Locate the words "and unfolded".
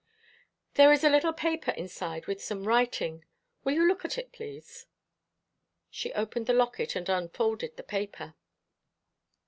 6.95-7.77